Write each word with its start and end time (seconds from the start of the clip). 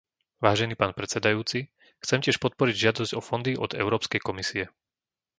Vážený 0.47 0.73
pán 0.81 0.93
predsedajúci, 0.99 1.59
chcem 2.03 2.19
tiež 2.25 2.37
podporiť 2.43 2.73
žiadosť 2.83 3.11
o 3.21 3.21
fondy 3.29 3.51
od 3.63 3.71
Európskej 3.83 4.17
komisie. 4.27 4.63